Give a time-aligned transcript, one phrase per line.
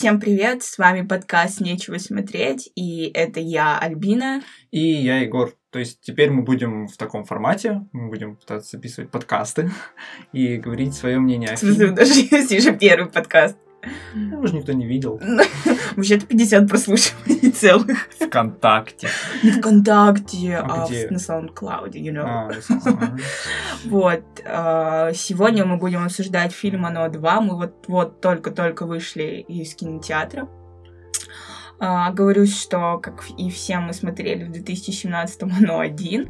[0.00, 4.42] Всем привет, с вами подкаст «Нечего смотреть», и это я, Альбина.
[4.70, 5.52] И я, Егор.
[5.70, 9.72] То есть теперь мы будем в таком формате, мы будем пытаться записывать подкасты
[10.32, 11.90] и говорить свое мнение о фильме.
[11.90, 13.58] Даже если же первый подкаст.
[14.14, 15.20] Его же никто не видел.
[15.98, 18.08] Вообще-то 50 прослушиваний целых.
[18.20, 19.08] Вконтакте.
[19.42, 22.22] Не ВКонтакте, а, а на SoundCloud, you know.
[22.24, 22.50] А,
[23.84, 24.22] вот.
[24.44, 27.40] А, сегодня мы будем обсуждать фильм «Оно 2».
[27.40, 30.48] Мы вот, вот только-только вышли из кинотеатра.
[31.80, 36.28] Uh, говорюсь, что, как и все, мы смотрели в 2017-м «Оно 1»,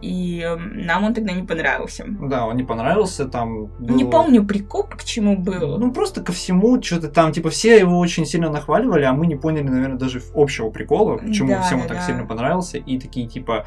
[0.00, 2.04] и нам он тогда не понравился.
[2.08, 3.66] Да, он не понравился, там...
[3.66, 3.96] Было...
[3.96, 5.78] Не помню прикол, к чему был.
[5.78, 9.36] Ну, просто ко всему, что-то там, типа, все его очень сильно нахваливали, а мы не
[9.36, 13.26] поняли, наверное, даже общего прикола, почему да, всем он да, так сильно понравился, и такие,
[13.26, 13.66] типа,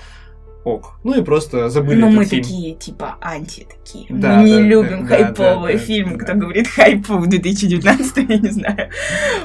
[0.63, 0.99] ок.
[1.03, 2.43] Ну и просто забыли Но этот мы фильм.
[2.43, 4.05] такие, типа, анти такие.
[4.09, 6.17] Да, мы не да, любим да, хайповые да, фильмы.
[6.17, 6.39] Да, Кто да.
[6.39, 8.89] говорит хайп в 2019, я не знаю.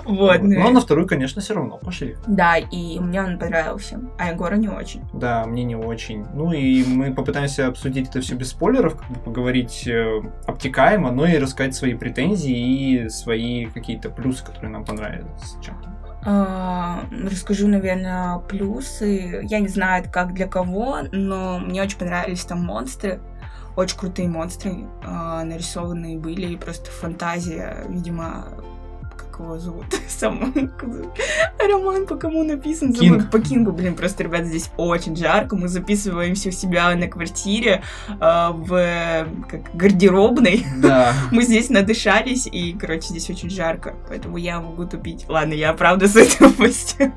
[0.04, 0.42] Вот.
[0.42, 0.60] Ну.
[0.60, 2.16] Но на вторую, конечно, все равно пошли.
[2.26, 4.00] Да, и мне он понравился.
[4.18, 5.02] А Егора не очень.
[5.12, 6.24] Да, мне не очень.
[6.34, 11.26] Ну и мы попытаемся обсудить это все без спойлеров, как бы поговорить э, обтекаемо, но
[11.26, 15.95] и рассказать свои претензии и свои какие-то плюсы, которые нам понравились чем-то.
[16.28, 19.40] А, расскажу, наверное, плюсы.
[19.44, 23.20] Я не знаю, как для кого, но мне очень понравились там монстры.
[23.76, 28.48] Очень крутые монстры э, нарисованные были, и просто фантазия, видимо,
[29.44, 29.86] его зовут?
[30.08, 30.52] Сам
[31.66, 32.92] роман по кому написан?
[32.92, 33.30] Кинг.
[33.30, 35.56] По Кингу, блин, просто, ребят, здесь очень жарко.
[35.56, 40.64] Мы записываемся у себя на квартире э, в как, гардеробной.
[40.78, 41.12] Да.
[41.30, 43.94] Мы здесь надышались, и, короче, здесь очень жарко.
[44.08, 45.26] Поэтому я могу тупить.
[45.28, 47.12] Ладно, я правда с этой области.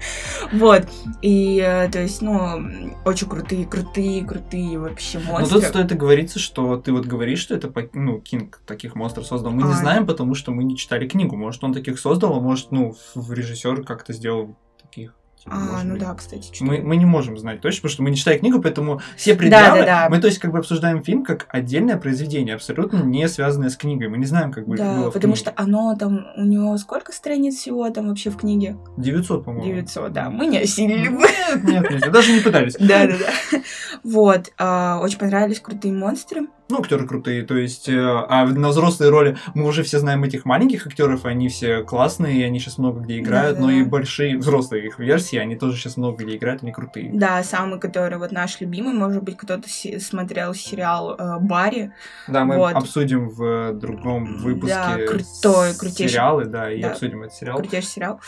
[0.52, 0.88] вот.
[1.22, 5.56] И, э, то есть, ну, очень крутые, крутые, крутые вообще монстры.
[5.56, 9.26] Но тут стоит и говориться, что ты вот говоришь, что это, ну, Кинг таких монстров
[9.26, 9.52] создал.
[9.52, 11.36] Мы а, не знаем, потому что мы не читали книгу.
[11.36, 15.16] Может, он таких создал, а может, ну, режиссер как-то сделал таких.
[15.40, 16.02] Типа, а, ну быть.
[16.02, 16.52] да, кстати.
[16.62, 19.80] Мы, мы не можем знать точно, потому что мы не читаем книгу, поэтому все предъявы...
[19.80, 20.10] Да, да, да.
[20.10, 24.10] Мы, то есть, как бы обсуждаем фильм как отдельное произведение, абсолютно не связанное с книгой.
[24.10, 26.28] Мы не знаем, как бы да, было потому что оно там...
[26.36, 28.76] У него сколько страниц всего там вообще в книге?
[28.98, 29.66] 900, по-моему.
[29.66, 30.30] 900, да.
[30.30, 31.22] Мы не осилили бы.
[31.64, 32.76] Нет, нет, нет, даже не пытались.
[32.80, 33.62] Да-да-да.
[34.04, 34.52] Вот.
[34.58, 36.48] А, очень понравились крутые монстры.
[36.72, 40.46] Ну, актеры крутые, то есть, э, а на взрослые роли мы уже все знаем этих
[40.46, 43.74] маленьких актеров, они все классные, и они сейчас много где играют, да, но да.
[43.74, 47.10] и большие взрослые их версии, они тоже сейчас много где играют, они крутые.
[47.12, 49.68] Да, самый, который вот наш любимый, может быть, кто-то
[50.00, 51.92] смотрел сериал э, Барри.
[52.28, 52.76] Да, мы вот.
[52.76, 56.10] обсудим в другом выпуске да, крутой, крутейший.
[56.10, 57.58] сериалы, да, и да, обсудим этот сериал.
[57.58, 58.22] Крутейший сериал.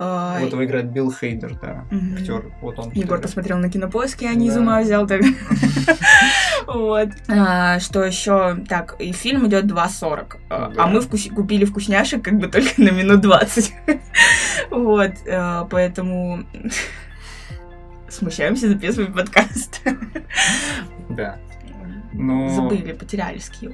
[0.00, 2.16] А, вот его играет Билл Хейдер, да, угу.
[2.18, 2.52] актер.
[2.60, 2.90] Вот он.
[2.90, 5.22] Егор посмотрел на кинопоиске, а не из ума взял так.
[6.66, 7.08] Вот.
[7.28, 8.56] А, что еще?
[8.68, 10.36] Так, и фильм идет 2.40.
[10.50, 13.74] А, а мы купили вкусняшек как бы только на минут 20.
[14.70, 15.12] Вот.
[15.28, 16.44] А, поэтому
[18.08, 19.80] смущаемся записывать подкаст.
[21.10, 21.38] Да.
[22.14, 22.48] Но...
[22.48, 23.72] Забыли, потеряли скилл.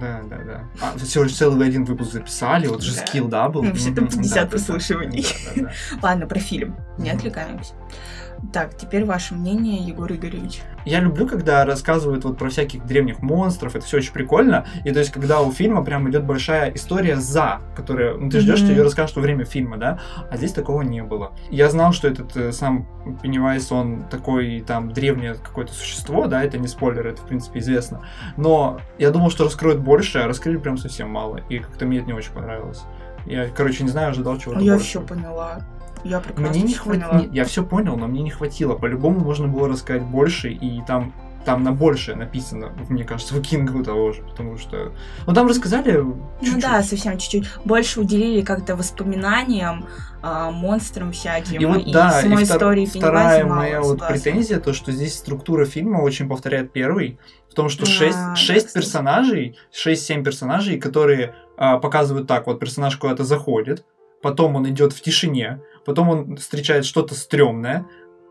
[0.00, 0.64] Да, да, да.
[0.80, 3.04] А, всего лишь целый один выпуск записали, вот же да.
[3.04, 3.64] скилл, да, был?
[3.64, 5.26] Ну, все там 50 да, прослушиваний.
[5.56, 5.72] Да, да, да.
[6.00, 6.76] Ладно, про фильм.
[6.98, 7.74] Не отвлекаемся.
[8.50, 10.62] Так, теперь ваше мнение, Егор Игоревич.
[10.84, 14.66] Я люблю, когда рассказывают вот про всяких древних монстров, это все очень прикольно.
[14.84, 18.58] И то есть, когда у фильма прям идет большая история за, которая, ну ты ждешь,
[18.58, 18.64] mm-hmm.
[18.64, 20.00] что ее расскажут во время фильма, да?
[20.28, 21.32] А здесь такого не было.
[21.50, 22.86] Я знал, что этот э, сам
[23.22, 28.00] Пеннивайз, он такой там древнее какое-то существо, да, это не спойлер, это в принципе известно.
[28.36, 31.40] Но я думал, что раскроют больше, а раскрыли прям совсем мало.
[31.48, 32.82] И как-то мне это не очень понравилось.
[33.24, 34.60] Я, короче, не знаю, ожидал чего-то.
[34.60, 35.60] Я все поняла.
[36.04, 37.26] Я прекрасно мне не хватило.
[37.32, 38.74] Я все понял, но мне не хватило.
[38.74, 41.12] По-любому можно было рассказать больше, и там
[41.44, 44.92] там на большее написано, мне кажется, у Кингу того же, потому что...
[45.26, 45.92] Ну, там рассказали
[46.40, 46.54] чуть-чуть.
[46.54, 47.48] Ну да, совсем чуть-чуть.
[47.64, 49.86] Больше уделили как-то воспоминаниям,
[50.22, 51.60] а, монстрам всяким.
[51.60, 55.14] И вот, и да, самой и втор- истории вторая моя вот претензия, то, что здесь
[55.16, 57.18] структура фильма очень повторяет первый,
[57.50, 57.90] в том, что да,
[58.36, 63.84] 6, 6 персонажей, 6-7 персонажей, которые а, показывают так, вот персонаж куда-то заходит,
[64.22, 67.86] потом он идет в тишине, потом он встречает что-то стрёмное,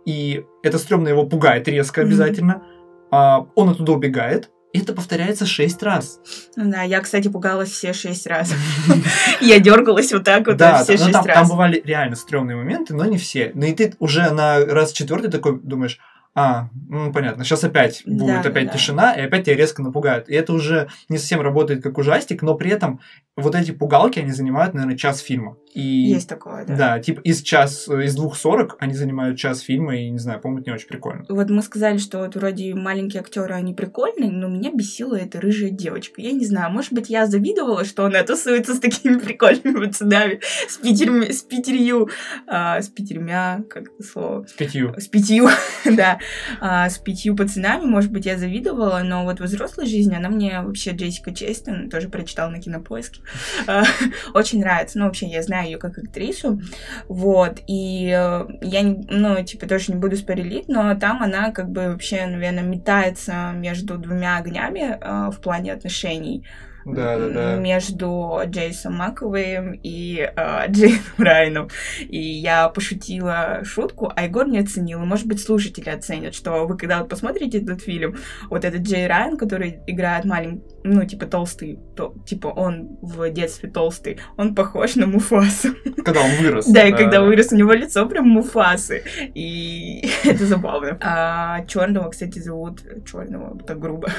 [0.06, 3.08] и это стрёмное его пугает резко обязательно, mm-hmm.
[3.12, 6.20] а, он оттуда убегает, и это повторяется шесть раз.
[6.56, 8.54] Да, я, кстати, пугалась все шесть раз.
[9.42, 11.26] Я дергалась вот так вот все шесть раз.
[11.26, 13.52] Там бывали реально стрёмные моменты, но не все.
[13.54, 16.00] Ну и ты уже на раз четвертый такой думаешь,
[16.34, 17.44] А, ну понятно.
[17.44, 18.74] Сейчас опять Да, будет да, опять да.
[18.74, 20.30] тишина, и опять тебя резко напугают.
[20.30, 23.02] И это уже не совсем работает как ужастик, но при этом
[23.36, 25.58] вот эти пугалки, они занимают, наверное, час фильма.
[25.74, 26.76] И Есть такое, да.
[26.76, 30.62] да, типа из час, из двух сорок они занимают час фильма, и не знаю, по-моему,
[30.62, 31.26] это не очень прикольно.
[31.30, 35.70] Вот мы сказали, что вот вроде маленькие актеры, они прикольные, но меня бесила эта рыжая
[35.70, 36.22] девочка.
[36.22, 40.78] Я не знаю, может быть, я завидовала, что она тусуется с такими прикольными пацанами, с
[40.78, 42.10] пятерми, с пятерью,
[42.48, 44.94] а, с пятермя, как это слово, С пятью.
[44.98, 45.48] с пятью,
[45.86, 46.20] да,
[46.60, 50.62] а, с пятью пацанами, может быть, я завидовала, но вот в взрослой жизни она мне
[50.62, 53.22] вообще Джессика Честин, тоже прочитала на кинопоиске,
[53.68, 53.84] а,
[54.34, 55.00] очень нравится.
[55.00, 56.62] Ну, вообще, я знаю ее как актрису,
[57.08, 61.90] вот, и э, я, ну, типа, тоже не буду спойлерить, но там она как бы
[61.90, 66.46] вообще, наверное, метается между двумя огнями э, в плане отношений.
[66.86, 67.56] Да, да, да.
[67.58, 71.70] Между Джейсом Маковеем и э, Джейном Райаном.
[72.00, 75.02] И я пошутила шутку, а Егор не оценил.
[75.02, 78.18] И, Может быть, слушатели оценят, что вы когда вот посмотрите этот фильм,
[78.50, 83.70] вот этот Джей Райан, который играет маленький, ну, типа толстый, то, типа он в детстве
[83.70, 85.70] толстый, он похож на Муфасу.
[86.14, 86.66] Когда он вырос.
[86.68, 89.04] Да, и когда вырос, у него лицо прям Муфасы.
[89.36, 90.98] И это забавно.
[91.02, 94.10] А черного, кстати, зовут черного, так грубо.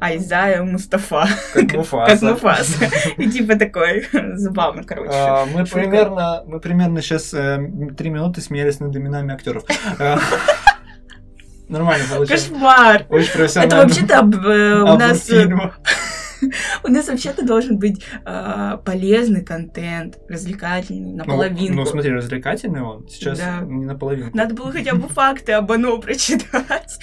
[0.00, 1.26] Айзая Мустафа.
[1.54, 2.10] Как Муфаса.
[2.12, 2.90] Как Муфаса.
[3.16, 5.10] И типа такой забавно, короче.
[5.12, 9.64] А, Мы примерно, мы примерно сейчас три минуты смеялись над именами актеров.
[9.98, 10.18] А,
[11.68, 12.48] Нормально получилось.
[12.48, 13.06] Кошмар!
[13.08, 13.76] Очень Это профессионально.
[13.82, 15.48] вообще-то об- э, у нас э.
[16.84, 21.76] у нас вообще-то должен быть э, полезный контент, развлекательный, Ну, наполовину.
[21.76, 23.08] Ну, смотри, развлекательный он.
[23.08, 23.60] Сейчас Да.
[23.62, 24.30] не наполовину.
[24.34, 26.98] Надо было хотя бы факты об оно прочитать.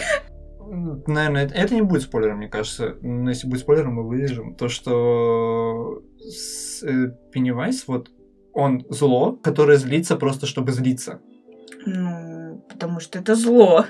[1.07, 2.95] Наверное, это, это не будет спойлером, мне кажется.
[3.01, 4.56] Но если будет спойлером, мы вырежем.
[4.56, 8.12] То, что с- э, Пеннивайз, вот,
[8.53, 11.21] он зло, которое злится просто, чтобы злиться.
[11.86, 13.86] Ну, потому что это зло.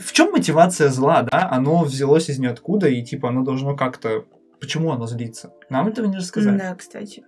[0.00, 1.48] В чем мотивация зла, да?
[1.50, 4.24] Оно взялось из ниоткуда, и типа оно должно как-то...
[4.60, 5.52] Почему оно злится?
[5.70, 6.58] Нам этого не рассказали.
[6.58, 7.24] Да, кстати.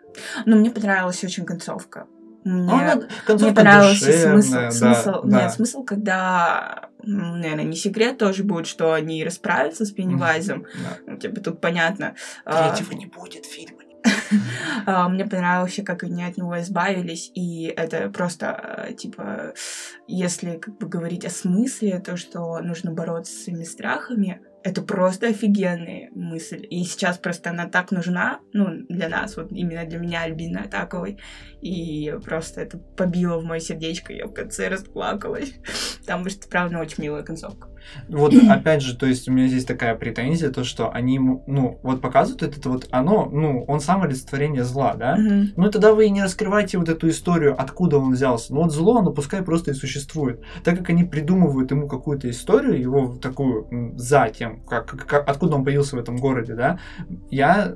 [0.47, 2.06] Но мне понравилась очень концовка.
[2.44, 2.94] Мне, Ну, она-
[3.29, 4.49] мне понравился смысл.
[4.49, 5.43] душевная, да, смысл да.
[5.43, 10.62] Нет, смысл, когда, наверное, не секрет тоже будет, что они расправятся с Пеннивайзом.
[10.82, 10.97] Да.
[11.06, 12.15] Ну, типа, тут понятно.
[12.47, 13.81] А, Третьего не будет фильма.
[14.87, 19.53] а, Мне понравилось, как они от него избавились, и это просто, э, типа,
[20.06, 25.29] если как бы говорить о смысле, то, что нужно бороться с своими страхами, это просто
[25.29, 26.67] офигенная мысль.
[26.69, 31.19] И сейчас просто она так нужна, ну, для нас, вот именно для меня, Альбины Атаковой.
[31.61, 35.55] И просто это побило в мое сердечко, я в конце расплакалась.
[36.01, 37.69] Потому что, правда, очень милая концовка.
[38.09, 42.01] Вот опять же, то есть у меня здесь такая претензия, то что они, ну, вот
[42.01, 45.17] показывают это вот оно, ну, он сам олицетворение зла, да?
[45.17, 45.53] Мгм.
[45.57, 48.55] Ну, тогда вы и не раскрывайте вот эту историю, откуда он взялся.
[48.55, 50.41] Ну, вот зло, оно пускай просто и существует.
[50.65, 55.64] Так как они придумывают ему какую-то историю, его такую за тем, как, как- откуда он
[55.64, 56.79] появился в этом городе, да,
[57.31, 57.75] я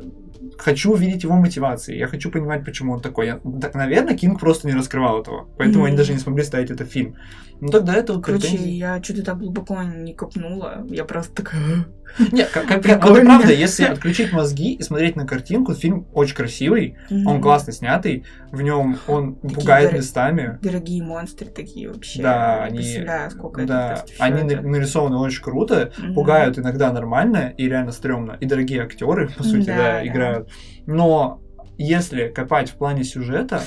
[0.59, 3.27] хочу увидеть его мотивации, я хочу понимать, почему он такой.
[3.27, 5.99] Я- так, наверное, Кинг просто не раскрывал этого, поэтому они Мгм.
[5.99, 7.15] даже не смогли ставить это в фильм.
[7.61, 8.73] Ну, тогда это вот Короче, претензии.
[8.73, 10.85] я что-то так глубоко не копнула.
[10.91, 11.87] Я просто такая...
[12.33, 13.09] Нет, как, как- Прикольно.
[13.15, 18.25] вот правда, если отключить мозги и смотреть на картинку, фильм очень красивый, он классно снятый,
[18.53, 20.59] в нем он Такие пугает дор- местами.
[20.63, 22.23] Дорогие монстры такие вообще.
[22.23, 24.63] Да, они- сколько Да, они это.
[24.63, 28.37] нарисованы очень круто, пугают иногда нормально и реально стрёмно.
[28.41, 30.07] И дорогие актеры, по сути, Да, да, да.
[30.07, 30.51] играют.
[30.87, 31.41] Но
[31.79, 33.63] если копать в плане сюжета,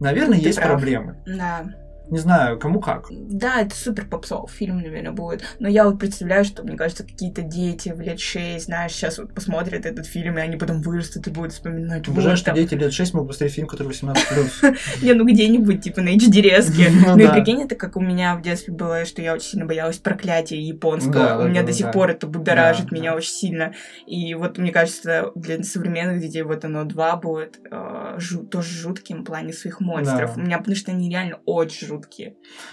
[0.00, 0.70] наверное, Ты есть прав.
[0.70, 1.16] проблемы.
[1.26, 1.62] Да.
[2.12, 3.06] Не знаю, кому как.
[3.10, 5.44] Да, это супер попсов фильм, наверное, будет.
[5.60, 9.32] Но я вот представляю, что, мне кажется, какие-то дети в лет 6, знаешь, сейчас вот
[9.32, 12.06] посмотрят этот фильм, и они потом вырастут и будут вспоминать.
[12.06, 12.56] Обожаю, вот что там.
[12.56, 14.76] дети лет 6 могут посмотреть фильм, который 18+.
[15.02, 16.90] Не, ну где-нибудь, типа, на HD-резке.
[17.02, 19.64] Ну Ну и прикинь, это как у меня в детстве было, что я очень сильно
[19.64, 21.42] боялась проклятия японского.
[21.42, 23.72] У меня до сих пор это будоражит меня очень сильно.
[24.06, 28.18] И вот мне кажется, для современных детей вот оно два будет э,
[28.50, 30.36] тоже жутким в плане своих монстров.
[30.36, 32.01] У меня, потому что они реально очень жуткие.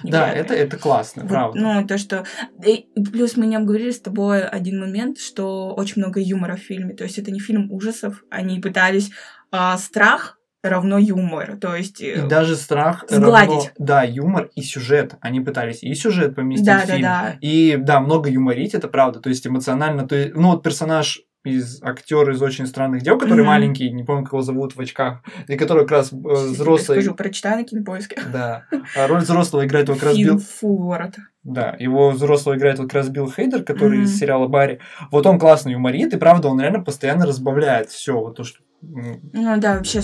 [0.03, 0.41] Да, Невероятные.
[0.41, 1.59] это, это классно, Вот, правда.
[1.59, 2.25] Ну, то, что...
[2.65, 6.93] И плюс мы не обговорили с тобой один момент, что очень много юмора в фильме.
[6.93, 8.23] То есть это не фильм ужасов.
[8.29, 9.11] Они пытались
[9.51, 11.57] а, страх равно юмор.
[11.57, 12.01] То есть...
[12.01, 13.49] э, И даже страх сгладить.
[13.49, 15.15] равно, да, юмор и сюжет.
[15.21, 17.35] Они пытались и сюжет поместить Да, в да, фильм, да.
[17.39, 19.19] и да, много юморить, это правда.
[19.21, 23.39] То есть эмоционально, то есть, ну вот персонаж из актер из очень странных дел, который
[23.41, 23.47] Мгм.
[23.47, 26.51] маленький, не помню, как его зовут в очках, и который как раз э, Сейчас я
[26.51, 27.01] взрослый.
[27.01, 28.21] Скажу, прочитай на кинопоиске.
[28.31, 28.65] Да.
[28.97, 30.39] А роль взрослого играет вот как раз Билл.
[30.39, 31.15] Форд.
[31.43, 34.17] Да, его взрослого играет вот как раз Билл Хейдер, который из Мгм.
[34.17, 34.79] сериала Барри.
[35.11, 39.59] Вот он классно юморит, и правда, он реально постоянно разбавляет все, вот то, что Ну
[39.59, 40.01] да, вообще,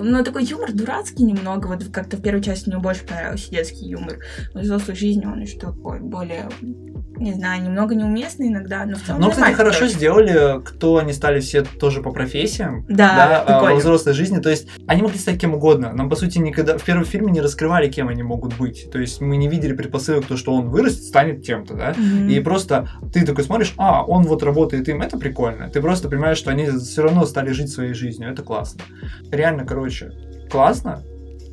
[0.00, 4.18] ну такой юмор дурацкий немного, вот как-то в первой части мне больше понравился детский юмор.
[4.52, 6.48] В взрослой жизни он еще такой более
[7.20, 9.94] не знаю, немного неуместно иногда, но в целом Но, кстати, хорошо короче.
[9.94, 12.84] сделали, кто они стали все тоже по профессиям.
[12.88, 14.38] Да, да во взрослой жизни.
[14.38, 15.92] То есть они могли стать кем угодно.
[15.92, 18.90] Нам, по сути, никогда в первом фильме не раскрывали, кем они могут быть.
[18.90, 21.92] То есть мы не видели предпосылок, то, что он вырастет, станет тем-то, да.
[21.92, 22.32] Mm-hmm.
[22.32, 25.68] И просто ты такой смотришь, а, он вот работает им, это прикольно.
[25.68, 28.30] Ты просто понимаешь, что они все равно стали жить своей жизнью.
[28.30, 28.82] Это классно.
[29.30, 30.12] Реально, короче,
[30.50, 31.02] классно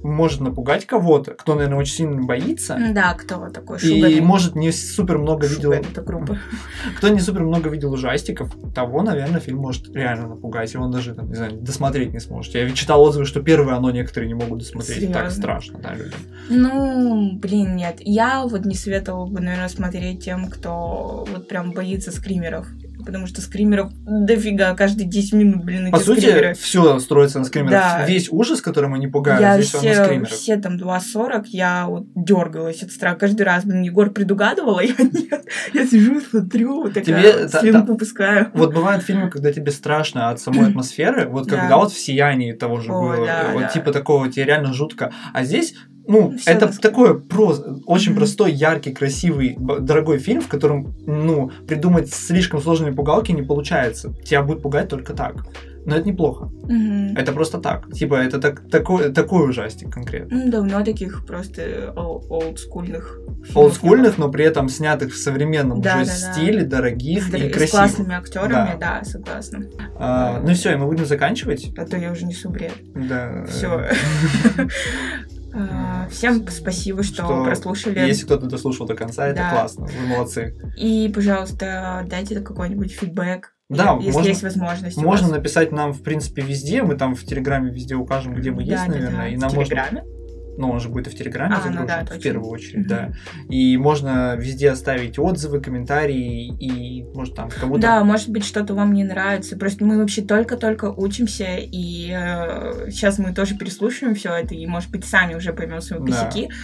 [0.05, 2.77] может напугать кого-то, кто, наверное, очень сильно боится.
[2.93, 4.09] Да, кто такой Шугар.
[4.09, 5.71] И может не супер много видел...
[5.71, 6.37] это группа.
[6.97, 10.73] Кто не супер много видел ужастиков, того, наверное, фильм может реально напугать.
[10.73, 12.53] И он даже, там, не знаю, досмотреть не сможет.
[12.53, 14.97] Я читал отзывы, что первое оно некоторые не могут досмотреть.
[14.97, 15.23] Серьезно?
[15.23, 16.19] Так страшно, да, людям.
[16.49, 17.95] Ну, блин, нет.
[17.99, 22.67] Я вот не советовала бы, наверное, смотреть тем, кто вот прям боится скримеров
[23.05, 26.53] потому что скримеров дофига, каждые 10 минут, блин, эти По сути, скримеры.
[26.53, 27.71] все строится на скримерах.
[27.71, 28.05] Да.
[28.05, 30.29] Весь ужас, которым они пугают, я здесь все, на скримерах.
[30.29, 33.19] все там 2.40, я вот дергалась от страха.
[33.19, 35.45] Каждый раз, блин, Егор предугадывала, я нет.
[35.73, 38.51] Я сижу, смотрю, вот такая, тебе, слюну попускаю.
[38.53, 42.79] Вот бывают фильмы, когда тебе страшно от самой атмосферы, вот когда вот в «Сиянии» того
[42.79, 45.13] же было, вот типа такого, тебе реально жутко.
[45.33, 45.75] А здесь
[46.07, 48.15] ну, Всё это такой про, очень mm-hmm.
[48.15, 54.13] простой, яркий, красивый, дорогой фильм, в котором, ну, придумать слишком сложные пугалки не получается.
[54.23, 55.45] Тебя будет пугать только так.
[55.85, 56.49] Но это неплохо.
[56.63, 57.17] Mm-hmm.
[57.17, 57.91] Это просто так.
[57.91, 60.35] Типа, это так, такой, такой ужастик конкретно.
[60.35, 63.19] Mm, давно таких просто олдскульных
[63.53, 66.77] Олдскульных, но при этом снятых в современном да, уже да, стиле, да.
[66.77, 67.67] дорогих с, и красивых.
[67.67, 69.65] С классными актерами, да, да согласна.
[69.97, 71.71] А, ну все, и мы будем заканчивать.
[71.77, 72.73] А то я уже несу бред.
[72.95, 73.45] Да.
[73.45, 73.85] Все.
[75.55, 77.99] А, всем спасибо, что, что прослушали.
[77.99, 79.85] Если кто-то дослушал до конца, это классно.
[79.85, 80.55] Вы молодцы.
[80.77, 83.53] И, пожалуйста, дайте какой-нибудь фидбэк.
[83.69, 84.97] Да, если можно, есть возможность.
[84.97, 86.83] Можно написать нам, в принципе, везде.
[86.83, 89.21] Мы там в Телеграме везде укажем, где мы да, есть, да, наверное.
[89.21, 89.27] Да.
[89.29, 90.01] И нам в Телеграме?
[90.01, 90.14] Можно
[90.57, 92.89] но он же будет и в Телеграме а, загружен, ну да, в первую очередь, mm-hmm.
[92.89, 93.13] да.
[93.49, 97.81] И можно везде оставить отзывы, комментарии, и может там кому-то...
[97.81, 99.57] Да, может быть, что-то вам не нравится.
[99.57, 104.89] Просто мы вообще только-только учимся, и э, сейчас мы тоже переслушиваем все это, и, может
[104.91, 106.47] быть, сами уже поймем свои косяки.
[106.47, 106.55] Да.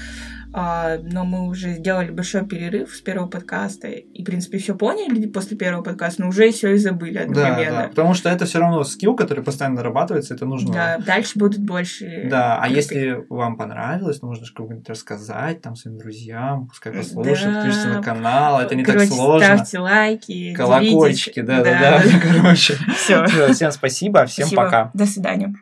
[0.53, 5.25] А, но мы уже сделали большой перерыв с первого подкаста, и, в принципе, все поняли
[5.27, 7.75] после первого подкаста, но уже все и забыли одновременно.
[7.77, 10.74] Да, да, потому что это все равно скилл, который постоянно нарабатывается, это нужно...
[10.74, 12.27] Да, дальше будут больше...
[12.29, 17.62] Да, а если вам понравилось, нужно же как-нибудь рассказать там своим друзьям, пускай послушают, да.
[17.62, 19.55] подпишитесь на канал, это не короче, так сложно.
[19.55, 22.75] ставьте лайки, Колокольчики, да-да-да, короче.
[22.96, 23.25] Все.
[23.53, 24.91] Всем спасибо, всем пока.
[24.93, 25.55] До свидания.